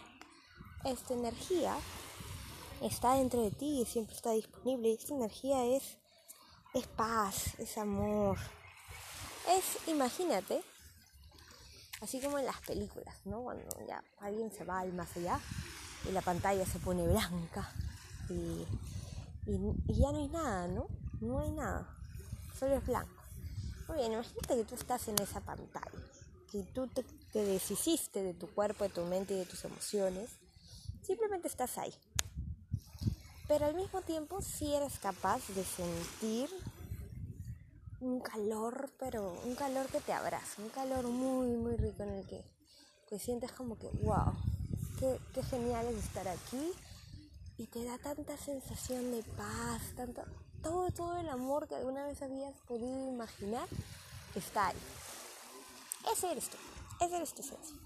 Esta 0.84 1.14
energía 1.14 1.75
está 2.82 3.14
dentro 3.14 3.42
de 3.42 3.50
ti 3.50 3.80
y 3.80 3.87
siempre 3.87 4.14
está 4.14 4.32
disponible. 4.32 4.92
Esta 4.92 5.14
energía 5.14 5.64
es, 5.64 5.96
es 6.75 6.87
paz, 6.87 7.58
es 7.58 7.78
amor. 7.78 8.38
Es, 9.49 9.88
imagínate, 9.88 10.62
así 12.02 12.20
como 12.20 12.38
en 12.38 12.46
las 12.46 12.61
películas, 12.61 13.16
¿no? 13.25 13.42
Cuando 13.42 13.64
ya 13.87 14.04
alguien 14.20 14.52
se 14.52 14.64
va 14.64 14.80
al 14.80 14.92
más 14.92 15.16
allá 15.16 15.40
y 16.08 16.12
la 16.12 16.20
pantalla 16.20 16.66
se 16.66 16.78
pone 16.78 17.06
blanca 17.06 17.73
y, 18.28 18.66
y 19.46 20.00
ya 20.00 20.12
no 20.12 20.18
hay 20.18 20.28
nada, 20.28 20.68
¿no? 20.68 20.87
No 21.20 21.40
hay 21.40 21.50
nada, 21.50 21.88
solo 22.58 22.76
es 22.76 22.87
blanco. 22.87 23.13
Bien, 23.92 24.12
imagínate 24.12 24.56
que 24.56 24.64
tú 24.64 24.74
estás 24.74 25.06
en 25.08 25.18
esa 25.20 25.40
pantalla, 25.40 25.90
que 26.50 26.62
tú 26.62 26.88
te, 26.88 27.04
deshiciste 27.32 28.22
de 28.22 28.32
tu 28.32 28.48
cuerpo, 28.48 28.84
de 28.84 28.90
tu 28.90 29.04
mente 29.04 29.34
y 29.34 29.38
de 29.38 29.44
tus 29.44 29.64
emociones. 29.64 30.30
Simplemente 31.02 31.48
estás 31.48 31.76
ahí. 31.76 31.94
Pero 33.46 33.66
al 33.66 33.74
mismo 33.74 34.00
tiempo 34.00 34.40
sí 34.40 34.74
eres 34.74 34.98
capaz 34.98 35.46
de 35.48 35.64
sentir 35.64 36.48
un 38.00 38.20
calor, 38.20 38.90
pero 38.98 39.38
un 39.44 39.54
calor 39.54 39.86
que 39.88 40.00
te 40.00 40.12
abraza, 40.12 40.62
un 40.62 40.70
calor 40.70 41.06
muy, 41.06 41.48
muy 41.48 41.76
rico 41.76 42.04
en 42.04 42.10
el 42.10 42.26
que 42.26 42.42
te 43.08 43.18
sientes 43.18 43.52
como 43.52 43.78
que, 43.78 43.88
wow, 44.02 44.32
qué, 44.98 45.20
qué 45.34 45.42
genial 45.42 45.86
es 45.88 46.04
estar 46.04 46.26
aquí 46.26 46.72
y 47.58 47.66
te 47.66 47.84
da 47.84 47.98
tanta 47.98 48.36
sensación 48.38 49.10
de 49.10 49.22
paz, 49.22 49.82
tanto, 49.94 50.22
todo, 50.64 50.90
todo 50.90 51.16
el 51.18 51.28
amor 51.28 51.68
que 51.68 51.76
alguna 51.76 52.04
vez 52.04 52.21
habías 52.23 52.54
podido 52.66 53.09
imaginar 53.09 53.68
está 54.35 54.68
ahí. 54.68 54.76
Ese 56.11 56.33
eres 56.33 56.49
tú, 56.49 56.56
ese 57.00 57.16
eres 57.16 57.35
tu 57.35 57.42
esencia. 57.42 57.76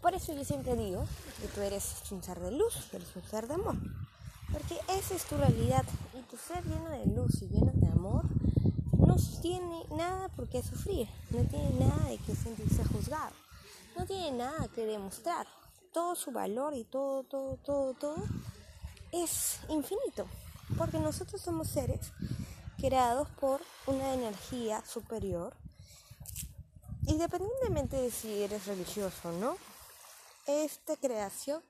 Por 0.00 0.14
eso 0.14 0.32
yo 0.32 0.44
siempre 0.44 0.74
digo 0.74 1.04
que 1.40 1.48
tú 1.48 1.60
eres 1.60 2.02
un 2.10 2.22
ser 2.22 2.40
de 2.40 2.50
luz, 2.50 2.92
eres 2.92 3.14
un 3.14 3.22
ser 3.22 3.46
de 3.46 3.54
amor. 3.54 3.76
Porque 4.52 4.78
esa 4.88 5.14
es 5.14 5.24
tu 5.24 5.36
realidad 5.36 5.84
y 6.18 6.22
tu 6.22 6.36
ser 6.36 6.64
lleno 6.64 6.90
de 6.90 7.06
luz 7.06 7.42
y 7.42 7.48
lleno 7.48 7.72
de 7.74 7.88
amor 7.88 8.24
no 8.92 9.16
tiene 9.40 9.84
nada 9.90 10.28
por 10.30 10.48
qué 10.48 10.62
sufrir, 10.62 11.08
no 11.30 11.44
tiene 11.44 11.70
nada 11.78 12.08
de 12.08 12.18
qué 12.18 12.34
sentirse 12.34 12.84
juzgado, 12.84 13.32
no 13.96 14.06
tiene 14.06 14.32
nada 14.32 14.68
que 14.74 14.86
demostrar. 14.86 15.46
Todo 15.92 16.16
su 16.16 16.32
valor 16.32 16.74
y 16.74 16.84
todo, 16.84 17.22
todo, 17.22 17.56
todo, 17.64 17.94
todo 17.94 18.16
es 19.12 19.60
infinito, 19.68 20.26
porque 20.76 20.98
nosotros 20.98 21.40
somos 21.40 21.68
seres 21.68 22.12
creados 22.78 23.28
por 23.40 23.60
una 23.86 24.14
energía 24.14 24.84
superior, 24.84 25.54
independientemente 27.06 27.96
de 27.96 28.10
si 28.10 28.42
eres 28.42 28.66
religioso 28.66 29.28
o 29.28 29.32
no, 29.32 29.56
esta 30.46 30.96
creación 30.96 31.62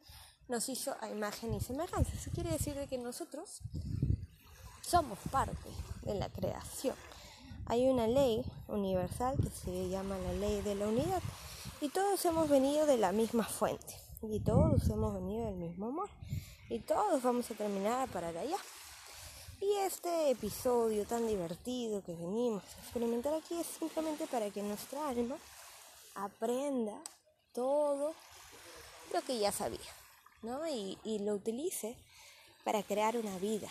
nos 0.48 0.68
hizo 0.68 0.96
a 1.00 1.08
imagen 1.08 1.54
y 1.54 1.60
semejanza. 1.60 2.12
Eso 2.12 2.30
quiere 2.32 2.50
decir 2.50 2.74
que 2.88 2.98
nosotros 2.98 3.60
somos 4.82 5.18
parte 5.30 5.70
de 6.02 6.14
la 6.14 6.28
creación. 6.28 6.96
Hay 7.66 7.86
una 7.88 8.06
ley 8.06 8.44
universal 8.68 9.36
que 9.42 9.50
se 9.50 9.88
llama 9.88 10.18
la 10.18 10.32
ley 10.34 10.60
de 10.60 10.74
la 10.74 10.88
unidad 10.88 11.22
y 11.80 11.88
todos 11.88 12.24
hemos 12.26 12.48
venido 12.48 12.84
de 12.86 12.98
la 12.98 13.12
misma 13.12 13.44
fuente 13.44 13.94
y 14.22 14.40
todos 14.40 14.88
hemos 14.88 15.14
venido 15.14 15.46
del 15.46 15.56
mismo 15.56 15.86
amor 15.88 16.10
y 16.68 16.80
todos 16.80 17.22
vamos 17.22 17.50
a 17.50 17.54
terminar 17.54 18.02
a 18.02 18.12
parar 18.12 18.36
allá. 18.36 18.56
Y 19.60 19.72
este 19.86 20.30
episodio 20.30 21.04
tan 21.06 21.26
divertido 21.26 22.02
que 22.02 22.12
venimos 22.12 22.62
a 22.62 22.82
experimentar 22.82 23.34
aquí 23.34 23.58
es 23.58 23.66
simplemente 23.66 24.26
para 24.26 24.50
que 24.50 24.62
nuestra 24.62 25.08
alma 25.08 25.36
aprenda 26.14 26.94
todo 27.52 28.14
lo 29.12 29.22
que 29.22 29.38
ya 29.38 29.52
sabía, 29.52 29.78
¿no? 30.42 30.66
Y, 30.68 30.98
y 31.04 31.20
lo 31.20 31.34
utilice 31.34 31.96
para 32.64 32.82
crear 32.82 33.16
una 33.16 33.38
vida 33.38 33.68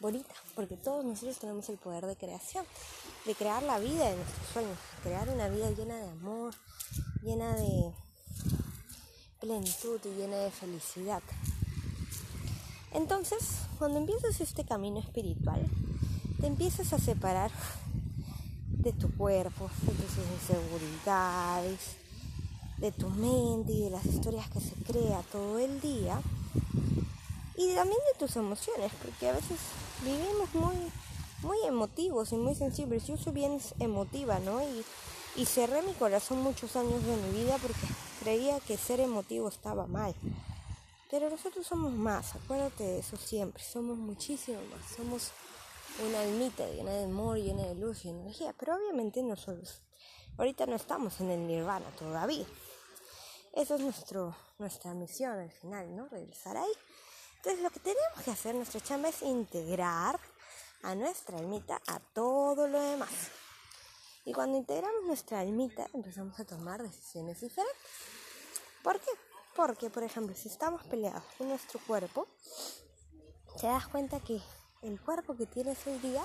bonita, 0.00 0.34
porque 0.54 0.76
todos 0.76 1.04
nosotros 1.04 1.38
tenemos 1.38 1.68
el 1.68 1.78
poder 1.78 2.06
de 2.06 2.16
creación, 2.16 2.66
de 3.24 3.34
crear 3.34 3.62
la 3.62 3.78
vida 3.78 4.10
de 4.10 4.16
nuestros 4.16 4.48
sueños, 4.48 4.78
crear 5.02 5.28
una 5.28 5.48
vida 5.48 5.70
llena 5.70 5.96
de 5.96 6.08
amor, 6.08 6.54
llena 7.22 7.54
de 7.56 7.92
plenitud 9.40 10.00
y 10.04 10.08
llena 10.10 10.36
de 10.38 10.50
felicidad. 10.50 11.22
Entonces, 12.96 13.58
cuando 13.78 13.98
empiezas 13.98 14.40
este 14.40 14.64
camino 14.64 14.98
espiritual, 14.98 15.60
te 16.40 16.46
empiezas 16.46 16.94
a 16.94 16.98
separar 16.98 17.50
de 18.70 18.92
tu 18.94 19.14
cuerpo, 19.14 19.68
de 19.82 19.92
tus 19.92 20.16
inseguridades, 20.40 21.78
de 22.78 22.92
tu 22.92 23.10
mente 23.10 23.72
y 23.72 23.82
de 23.82 23.90
las 23.90 24.06
historias 24.06 24.48
que 24.48 24.60
se 24.60 24.74
crea 24.90 25.20
todo 25.30 25.58
el 25.58 25.78
día 25.82 26.22
y 27.58 27.74
también 27.74 28.00
de 28.12 28.18
tus 28.18 28.34
emociones, 28.36 28.90
porque 29.02 29.28
a 29.28 29.32
veces 29.32 29.58
vivimos 30.02 30.54
muy, 30.54 30.76
muy 31.42 31.58
emotivos 31.66 32.32
y 32.32 32.36
muy 32.36 32.54
sensibles. 32.54 33.06
Yo 33.06 33.18
soy 33.18 33.34
bien 33.34 33.58
emotiva, 33.78 34.38
¿no? 34.38 34.62
Y, 34.62 34.84
y 35.42 35.44
cerré 35.44 35.82
mi 35.82 35.92
corazón 35.92 36.42
muchos 36.42 36.76
años 36.76 37.04
de 37.04 37.16
mi 37.16 37.42
vida 37.42 37.58
porque 37.60 37.86
creía 38.22 38.58
que 38.60 38.78
ser 38.78 39.00
emotivo 39.00 39.48
estaba 39.48 39.86
mal. 39.86 40.14
Pero 41.18 41.30
nosotros 41.30 41.66
somos 41.66 41.94
más, 41.94 42.34
acuérdate 42.34 42.84
de 42.84 42.98
eso 42.98 43.16
siempre, 43.16 43.62
somos 43.62 43.96
muchísimo 43.96 44.60
más, 44.70 44.86
somos 44.94 45.30
una 46.06 46.20
almita 46.20 46.68
llena 46.68 46.90
de 46.90 47.04
amor, 47.04 47.38
llena 47.38 47.62
de 47.62 47.74
luz 47.74 48.04
y 48.04 48.10
energía, 48.10 48.54
pero 48.58 48.74
obviamente 48.74 49.22
nosotros 49.22 49.80
ahorita 50.36 50.66
no 50.66 50.76
estamos 50.76 51.18
en 51.22 51.30
el 51.30 51.46
nirvana 51.46 51.86
todavía. 51.98 52.44
Esa 53.54 53.76
es 53.76 53.80
nuestro, 53.80 54.36
nuestra 54.58 54.92
misión 54.92 55.38
al 55.38 55.50
final, 55.50 55.96
¿no? 55.96 56.06
Regresar 56.08 56.58
ahí. 56.58 56.72
Entonces 57.36 57.62
lo 57.62 57.70
que 57.70 57.80
tenemos 57.80 58.22
que 58.22 58.32
hacer, 58.32 58.54
nuestra 58.54 58.82
chamba 58.82 59.08
es 59.08 59.22
integrar 59.22 60.20
a 60.82 60.94
nuestra 60.94 61.38
almita 61.38 61.80
a 61.86 61.98
todo 61.98 62.68
lo 62.68 62.78
demás. 62.78 63.30
Y 64.26 64.34
cuando 64.34 64.58
integramos 64.58 65.06
nuestra 65.06 65.40
almita 65.40 65.88
empezamos 65.94 66.38
a 66.38 66.44
tomar 66.44 66.82
decisiones 66.82 67.40
diferentes. 67.40 67.80
¿Por 68.82 69.00
qué? 69.00 69.25
Porque, 69.56 69.88
por 69.88 70.02
ejemplo, 70.02 70.36
si 70.36 70.48
estamos 70.48 70.84
peleados 70.84 71.24
con 71.38 71.48
nuestro 71.48 71.80
cuerpo, 71.86 72.26
te 73.58 73.66
das 73.66 73.88
cuenta 73.88 74.20
que 74.20 74.40
el 74.82 75.00
cuerpo 75.00 75.34
que 75.34 75.46
tienes 75.46 75.78
hoy 75.86 75.98
día 75.98 76.22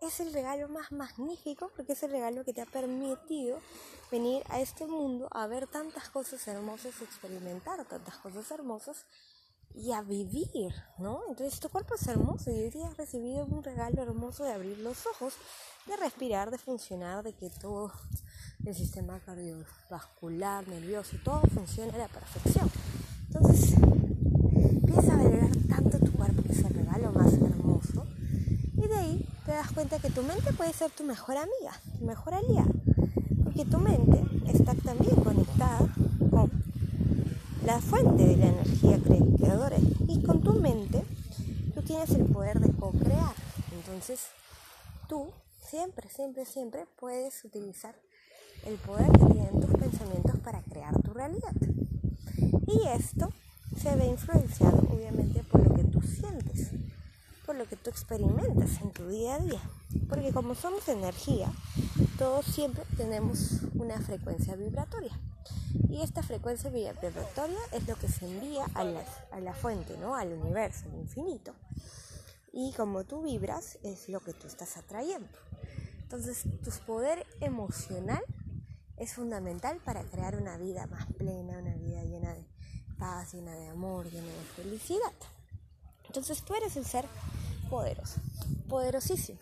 es 0.00 0.20
el 0.20 0.32
regalo 0.32 0.68
más 0.68 0.90
magnífico 0.92 1.70
porque 1.76 1.92
es 1.92 2.02
el 2.04 2.12
regalo 2.12 2.44
que 2.44 2.54
te 2.54 2.62
ha 2.62 2.66
permitido 2.66 3.58
venir 4.10 4.42
a 4.48 4.60
este 4.60 4.86
mundo 4.86 5.28
a 5.32 5.46
ver 5.46 5.66
tantas 5.66 6.08
cosas 6.08 6.46
hermosas, 6.48 7.02
experimentar 7.02 7.84
tantas 7.84 8.16
cosas 8.18 8.50
hermosas 8.50 9.04
y 9.74 9.92
a 9.92 10.00
vivir, 10.02 10.72
¿no? 10.98 11.20
Entonces 11.28 11.60
tu 11.60 11.68
cuerpo 11.68 11.96
es 11.96 12.06
hermoso 12.06 12.50
y 12.50 12.60
hoy 12.60 12.70
día 12.70 12.88
has 12.88 12.96
recibido 12.96 13.44
un 13.44 13.62
regalo 13.62 14.00
hermoso 14.00 14.44
de 14.44 14.52
abrir 14.52 14.78
los 14.78 15.06
ojos, 15.06 15.34
de 15.86 15.96
respirar, 15.96 16.50
de 16.50 16.58
funcionar, 16.58 17.22
de 17.22 17.34
que 17.34 17.50
todo 17.50 17.92
el 18.64 18.74
sistema 18.74 19.18
cardiovascular, 19.20 20.66
nervioso, 20.68 21.16
todo 21.24 21.42
funciona 21.54 21.94
a 21.94 21.98
la 21.98 22.08
perfección. 22.08 22.70
Entonces 23.28 23.74
empieza 24.54 25.14
a 25.14 25.16
valorar 25.16 25.50
tanto 25.68 25.98
tu 25.98 26.12
cuerpo 26.12 26.42
que 26.42 26.52
es 26.52 26.58
el 26.58 26.74
regalo 26.74 27.12
más 27.12 27.32
hermoso 27.32 28.06
y 28.76 28.86
de 28.86 28.94
ahí 28.94 29.28
te 29.44 29.52
das 29.52 29.70
cuenta 29.72 29.98
que 29.98 30.10
tu 30.10 30.22
mente 30.22 30.52
puede 30.52 30.72
ser 30.72 30.90
tu 30.90 31.04
mejor 31.04 31.36
amiga, 31.36 31.80
tu 31.98 32.04
mejor 32.04 32.34
aliada, 32.34 32.70
porque 33.44 33.64
tu 33.64 33.78
mente 33.78 34.22
está 34.52 34.74
también 34.74 35.16
conectada 35.16 35.80
con 36.30 36.50
la 37.64 37.80
fuente 37.80 38.26
de 38.26 38.36
la 38.36 38.46
energía 38.46 38.98
creadora. 39.38 39.76
Y 40.06 40.22
con 40.22 40.42
tu 40.42 40.54
mente 40.54 41.04
tú 41.74 41.82
tienes 41.82 42.10
el 42.10 42.24
poder 42.26 42.60
de 42.60 42.72
co-crear. 42.72 43.34
Entonces 43.72 44.20
tú 45.08 45.32
siempre, 45.68 46.08
siempre, 46.08 46.44
siempre 46.44 46.86
puedes 46.98 47.44
utilizar 47.44 47.94
el 48.66 48.76
poder 48.76 49.10
que 49.12 49.26
tienen 49.26 49.60
tus 49.60 49.70
pensamientos 49.78 50.38
para 50.40 50.62
crear 50.62 50.94
tu 51.02 51.12
realidad. 51.12 51.54
Y 52.66 52.86
esto 52.88 53.32
se 53.76 53.94
ve 53.96 54.06
influenciado 54.06 54.78
obviamente 54.90 55.42
por 55.44 55.66
lo 55.66 55.74
que 55.74 55.84
tú 55.84 56.02
sientes, 56.02 56.70
por 57.46 57.56
lo 57.56 57.66
que 57.66 57.76
tú 57.76 57.90
experimentas 57.90 58.80
en 58.80 58.90
tu 58.90 59.08
día 59.08 59.36
a 59.36 59.38
día. 59.38 59.60
Porque 60.08 60.32
como 60.32 60.54
somos 60.54 60.88
energía, 60.88 61.50
todos 62.18 62.46
siempre 62.46 62.84
tenemos 62.96 63.62
una 63.74 64.00
frecuencia 64.00 64.56
vibratoria. 64.56 65.18
Y 65.88 66.02
esta 66.02 66.22
frecuencia 66.22 66.70
vibratoria 66.70 67.58
es 67.72 67.86
lo 67.86 67.96
que 67.96 68.08
se 68.08 68.26
envía 68.26 68.66
a 68.74 68.84
la, 68.84 69.02
a 69.32 69.40
la 69.40 69.54
fuente, 69.54 69.96
¿no? 69.98 70.14
al 70.14 70.32
universo, 70.32 70.86
al 70.86 71.00
infinito. 71.00 71.54
Y 72.52 72.72
como 72.72 73.04
tú 73.04 73.22
vibras, 73.22 73.78
es 73.82 74.08
lo 74.08 74.20
que 74.20 74.32
tú 74.32 74.46
estás 74.46 74.76
atrayendo. 74.76 75.28
Entonces, 76.02 76.44
tu 76.64 76.70
poder 76.86 77.26
emocional 77.40 78.22
es 78.98 79.14
fundamental 79.14 79.78
para 79.84 80.02
crear 80.02 80.36
una 80.36 80.56
vida 80.56 80.86
más 80.86 81.06
plena, 81.12 81.58
una 81.58 81.74
vida 81.76 82.02
llena 82.02 82.34
de 82.34 82.44
paz, 82.98 83.32
llena 83.32 83.54
de 83.54 83.68
amor, 83.68 84.10
llena 84.10 84.26
de 84.26 84.44
felicidad. 84.56 85.12
Entonces, 86.04 86.42
tú 86.42 86.54
eres 86.54 86.76
el 86.76 86.84
ser 86.84 87.06
poderoso, 87.70 88.20
poderosísimo. 88.68 89.38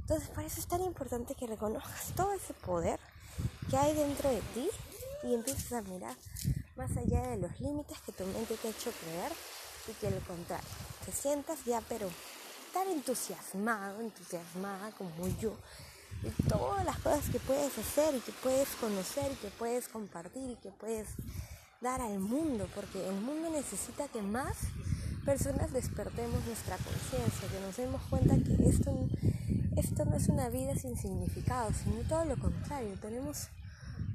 Entonces, 0.00 0.28
por 0.28 0.44
eso 0.44 0.60
es 0.60 0.66
tan 0.66 0.82
importante 0.82 1.34
que 1.34 1.46
reconozcas 1.46 2.12
todo 2.14 2.32
ese 2.32 2.54
poder 2.54 3.00
que 3.70 3.76
hay 3.76 3.94
dentro 3.94 4.30
de 4.30 4.40
ti 4.54 4.68
y 5.24 5.34
empieces 5.34 5.72
a 5.72 5.82
mirar 5.82 6.16
más 6.76 6.96
allá 6.96 7.22
de 7.28 7.38
los 7.38 7.58
límites 7.60 8.00
que 8.02 8.12
tu 8.12 8.24
mente 8.26 8.56
te 8.56 8.68
ha 8.68 8.70
hecho 8.70 8.92
creer 9.00 9.32
y 9.88 9.92
que 9.92 10.08
al 10.08 10.20
contrario, 10.20 10.68
te 11.04 11.12
sientas 11.12 11.64
ya 11.64 11.80
pero 11.88 12.08
tan 12.72 12.88
entusiasmado, 12.88 14.00
entusiasmada 14.00 14.90
como 14.92 15.26
yo 15.40 15.56
de 16.22 16.30
todas 16.48 16.84
las 16.84 16.98
cosas 16.98 17.28
que 17.30 17.38
puedes 17.40 17.76
hacer 17.78 18.14
y 18.14 18.20
que 18.20 18.32
puedes 18.42 18.68
conocer 18.80 19.32
y 19.32 19.36
que 19.36 19.48
puedes 19.48 19.88
compartir 19.88 20.50
y 20.50 20.56
que 20.56 20.70
puedes 20.70 21.08
dar 21.80 22.00
al 22.00 22.18
mundo, 22.18 22.68
porque 22.74 23.06
el 23.06 23.14
mundo 23.20 23.50
necesita 23.50 24.08
que 24.08 24.22
más 24.22 24.56
personas 25.24 25.72
despertemos 25.72 26.44
nuestra 26.46 26.76
conciencia, 26.78 27.48
que 27.48 27.60
nos 27.60 27.76
demos 27.76 28.02
cuenta 28.08 28.36
que 28.36 28.68
esto, 28.68 29.08
esto 29.76 30.04
no 30.04 30.16
es 30.16 30.28
una 30.28 30.48
vida 30.48 30.74
sin 30.76 30.96
significado, 30.96 31.70
sino 31.72 31.96
todo 32.08 32.24
lo 32.24 32.36
contrario, 32.38 32.98
tenemos 33.00 33.48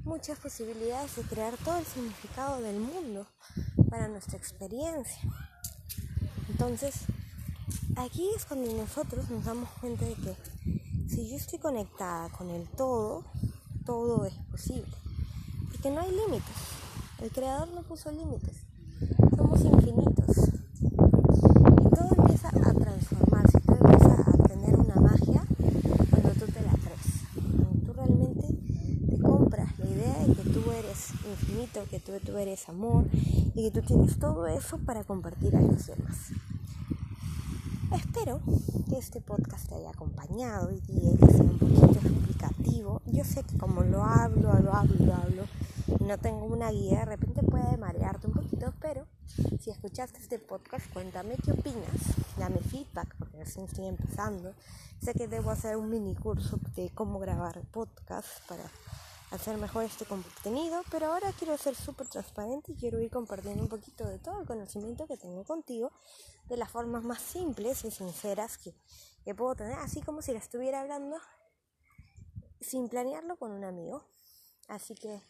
muchas 0.04 0.38
posibilidades 0.38 1.14
de 1.16 1.22
crear 1.22 1.56
todo 1.58 1.78
el 1.78 1.84
significado 1.84 2.60
del 2.60 2.80
mundo 2.80 3.26
para 3.88 4.08
nuestra 4.08 4.36
experiencia. 4.36 5.22
Entonces, 6.48 6.94
aquí 7.96 8.28
es 8.34 8.44
cuando 8.44 8.72
nosotros 8.72 9.30
nos 9.30 9.44
damos 9.44 9.68
cuenta 9.80 10.04
de 10.04 10.14
que 10.14 10.36
si 11.08 11.28
yo 11.28 11.36
estoy 11.36 11.58
conectada 11.58 12.28
con 12.30 12.50
el 12.50 12.68
todo, 12.68 13.24
todo 13.84 14.24
es 14.24 14.34
posible. 14.50 14.92
Porque 15.70 15.90
no 15.90 16.00
hay 16.00 16.10
límites. 16.10 16.56
El 17.20 17.30
creador 17.30 17.68
no 17.68 17.82
puso 17.82 18.10
límites. 18.10 18.64
Somos 19.36 19.60
infinitos. 19.64 20.36
Y 20.82 21.94
todo 21.94 22.08
empieza 22.16 22.48
a 22.48 22.74
transformarse, 22.74 23.60
todo 23.60 23.76
empieza 23.76 24.30
a 24.30 24.48
tener 24.48 24.76
una 24.76 24.94
magia 24.96 25.44
cuando 26.10 26.30
tú 26.30 26.46
te 26.46 26.62
la 26.62 26.72
crees. 26.72 27.24
Cuando 27.34 27.86
tú 27.86 27.92
realmente 27.92 28.46
te 29.08 29.22
compras 29.22 29.78
la 29.78 29.86
idea 29.86 30.18
de 30.26 30.34
que 30.34 30.50
tú 30.50 30.70
eres 30.70 31.10
infinito, 31.30 31.84
que 31.90 32.00
tú, 32.00 32.12
tú 32.24 32.36
eres 32.36 32.68
amor 32.68 33.04
y 33.12 33.62
que 33.62 33.70
tú 33.70 33.86
tienes 33.86 34.18
todo 34.18 34.46
eso 34.46 34.78
para 34.78 35.04
compartir 35.04 35.56
a 35.56 35.60
los 35.60 35.86
demás. 35.86 36.32
Espero 38.14 38.42
que 38.90 38.98
este 38.98 39.22
podcast 39.22 39.70
te 39.70 39.74
haya 39.74 39.88
acompañado 39.88 40.70
y 40.70 40.82
que 40.82 41.32
sea 41.32 41.44
un 41.44 41.58
poquito 41.58 41.86
explicativo. 41.94 43.00
Yo 43.06 43.24
sé 43.24 43.42
que 43.42 43.56
como 43.56 43.80
lo 43.84 44.04
hablo, 44.04 44.52
lo 44.52 44.74
hablo, 44.74 44.94
lo 44.98 45.14
hablo, 45.14 45.44
no 45.98 46.18
tengo 46.18 46.44
una 46.44 46.70
guía, 46.70 46.98
de 47.00 47.04
repente 47.06 47.42
puede 47.42 47.78
marearte 47.78 48.26
un 48.26 48.34
poquito, 48.34 48.74
pero 48.82 49.06
si 49.58 49.70
escuchaste 49.70 50.18
este 50.18 50.38
podcast, 50.38 50.92
cuéntame 50.92 51.36
qué 51.42 51.52
opinas, 51.52 51.88
dame 52.36 52.58
feedback, 52.58 53.16
porque 53.18 53.38
recién 53.38 53.64
estoy 53.64 53.86
empezando. 53.86 54.52
Sé 55.02 55.14
que 55.14 55.26
debo 55.26 55.50
hacer 55.50 55.78
un 55.78 55.88
mini 55.88 56.14
curso 56.14 56.60
de 56.76 56.90
cómo 56.90 57.18
grabar 57.18 57.62
podcast 57.70 58.28
para 58.46 58.64
hacer 59.32 59.56
mejor 59.56 59.84
este 59.84 60.04
contenido, 60.04 60.82
pero 60.90 61.06
ahora 61.06 61.32
quiero 61.38 61.56
ser 61.56 61.74
súper 61.74 62.06
transparente 62.06 62.72
y 62.72 62.76
quiero 62.76 63.00
ir 63.00 63.10
compartiendo 63.10 63.62
un 63.62 63.68
poquito 63.68 64.04
de 64.04 64.18
todo 64.18 64.40
el 64.40 64.46
conocimiento 64.46 65.06
que 65.06 65.16
tengo 65.16 65.42
contigo 65.44 65.90
de 66.48 66.58
las 66.58 66.70
formas 66.70 67.02
más 67.02 67.20
simples 67.20 67.84
y 67.84 67.90
sinceras 67.90 68.58
que, 68.58 68.74
que 69.24 69.34
puedo 69.34 69.54
tener, 69.54 69.78
así 69.78 70.02
como 70.02 70.20
si 70.20 70.32
le 70.32 70.38
estuviera 70.38 70.82
hablando 70.82 71.16
sin 72.60 72.88
planearlo 72.88 73.36
con 73.36 73.52
un 73.52 73.64
amigo. 73.64 74.04
Así 74.68 74.94
que 74.94 75.20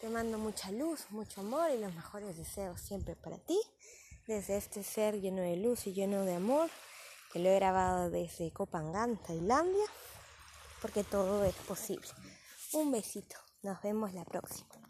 te 0.00 0.08
mando 0.08 0.36
mucha 0.36 0.72
luz, 0.72 1.06
mucho 1.10 1.40
amor 1.40 1.70
y 1.70 1.78
los 1.78 1.94
mejores 1.94 2.36
deseos 2.36 2.80
siempre 2.80 3.14
para 3.14 3.38
ti, 3.38 3.58
desde 4.26 4.56
este 4.56 4.82
ser 4.82 5.20
lleno 5.20 5.42
de 5.42 5.56
luz 5.56 5.86
y 5.86 5.92
lleno 5.92 6.24
de 6.24 6.34
amor, 6.34 6.68
que 7.32 7.38
lo 7.38 7.48
he 7.48 7.54
grabado 7.54 8.10
desde 8.10 8.52
Copangan, 8.52 9.16
Tailandia, 9.22 9.84
porque 10.80 11.04
todo 11.04 11.44
es 11.44 11.54
posible. 11.54 12.08
Un 12.74 12.90
besito, 12.90 13.36
nos 13.62 13.82
vemos 13.82 14.14
la 14.14 14.24
próxima. 14.24 14.72